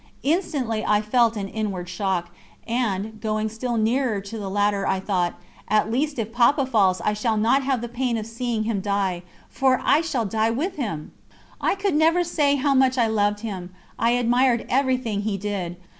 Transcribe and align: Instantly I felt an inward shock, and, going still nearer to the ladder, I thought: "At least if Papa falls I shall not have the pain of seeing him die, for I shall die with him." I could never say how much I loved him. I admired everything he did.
Instantly 0.23 0.83
I 0.83 0.99
felt 0.99 1.37
an 1.37 1.47
inward 1.47 1.87
shock, 1.87 2.31
and, 2.65 3.21
going 3.21 3.49
still 3.49 3.77
nearer 3.77 4.19
to 4.19 4.39
the 4.39 4.49
ladder, 4.49 4.87
I 4.87 4.99
thought: 4.99 5.35
"At 5.67 5.91
least 5.91 6.17
if 6.17 6.31
Papa 6.33 6.65
falls 6.65 7.01
I 7.01 7.13
shall 7.13 7.37
not 7.37 7.61
have 7.61 7.81
the 7.81 7.87
pain 7.87 8.17
of 8.17 8.25
seeing 8.25 8.63
him 8.63 8.81
die, 8.81 9.21
for 9.47 9.79
I 9.85 10.01
shall 10.01 10.25
die 10.25 10.49
with 10.49 10.75
him." 10.77 11.11
I 11.61 11.75
could 11.75 11.93
never 11.93 12.23
say 12.23 12.55
how 12.55 12.73
much 12.73 12.97
I 12.97 13.05
loved 13.05 13.41
him. 13.41 13.75
I 13.99 14.13
admired 14.13 14.65
everything 14.69 15.21
he 15.21 15.37
did. 15.37 15.77